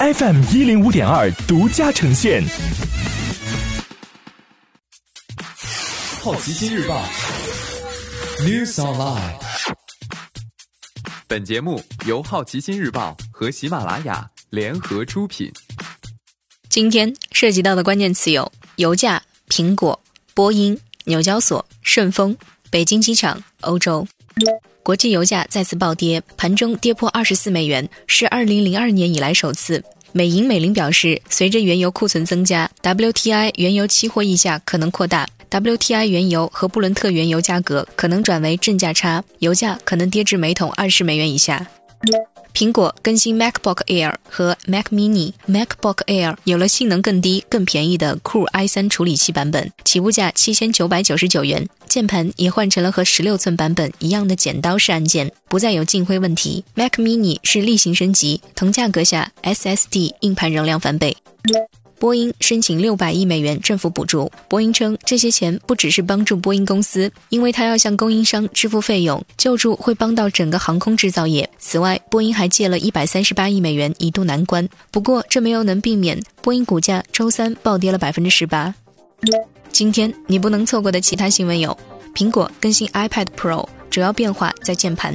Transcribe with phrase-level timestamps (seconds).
[0.00, 2.40] FM 一零五点二独家呈现。
[6.22, 7.04] 好奇心日报
[8.42, 9.34] ，News Online。
[11.26, 15.50] 本节目由好奇心日报和喜马拉雅联合出品。
[16.68, 20.00] 今天涉及到的关键词有：油价、苹果、
[20.32, 22.36] 波音、纽交所、顺丰、
[22.70, 24.06] 北京机场、欧洲。
[24.82, 29.82] 国际油价再次暴跌，盘中跌破二十四美元，是二零零二年以来首次。
[30.12, 41.66] 美银美林表示，随着原油库存增加，WTI 原油期货溢价可能扩大，WTI 原油和布伦特原油价格可能转为正价差，油价可能跌至每桶二十美元以下。
[42.58, 51.68] 苹果更新 MacBook Air 和 Mac Mini，MacBook Air 有了性能更低、更便宜的酷 i3 处理器版本，起步价七千九百九十九元。
[51.86, 56.64] 键盘也换成了和十六寸版本一样的剪刀式按键，不再有进灰问题。
[56.74, 61.16] Mac Mini 是例行升级，同价格下 SSD 硬盘容量翻倍。
[61.98, 64.30] 波音申请六百亿美元政府补助。
[64.48, 71.48] 波音称，这些钱不只是帮助波音公司，因为它要向供应商支付费用，救助会帮到整个航空制造业。
[71.58, 74.68] 此外，波音还借了一百三十八亿美元，一度难关。
[74.90, 78.72] 不过，这没有能避免波音股价周三暴跌了百分之十八。
[79.72, 81.76] 今天你不能错过的其他新闻有：
[82.14, 85.14] 苹果更新 iPad Pro，主要变化在键盘；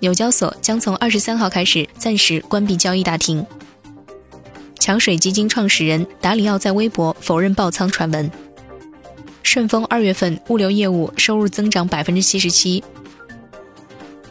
[0.00, 3.44] 纽交所将从二十三号开始暂时关闭交易大厅。
[4.78, 8.30] 桥水基金创始人达里奥在微博否认爆仓传闻。
[9.42, 12.82] 顺丰二月份物流业务收入增长百分之七十七。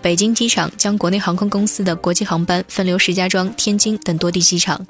[0.02, 4.86] 北京机场将国内航空公司的国际航班分流石家庄、天津等多地机场。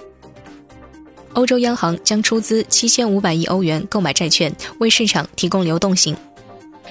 [1.34, 6.16] 欧洲央行将出资七千五百亿欧元购买债券，为市场提供流动性。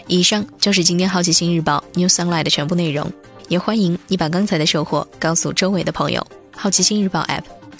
[0.07, 3.11] 以上就是今天好奇心日报 New Sunlight 的全部内容，
[3.49, 6.25] 也欢迎你把刚才的收获告诉周围的朋友。
[6.55, 7.62] 好奇心日报 App。